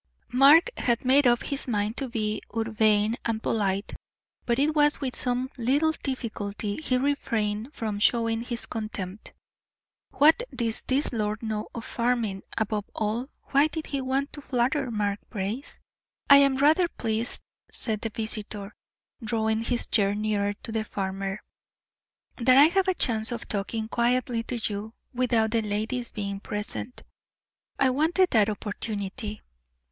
[0.33, 3.93] Mark had made up his mind to be urbane and polite,
[4.47, 9.31] but it was with some little difficulty he refrained from showing his contempt.
[10.09, 12.41] What did this lord know of farming.
[12.57, 15.79] Above all, why did he want to flatter Mark Brace?
[16.31, 18.73] "I am rather pleased," said the visitor,
[19.23, 21.39] drawing his chair nearer to the farmer,
[22.37, 27.03] "that I have a chance of talking quietly to you, without the ladies being present.
[27.77, 29.43] I wanted that opportunity."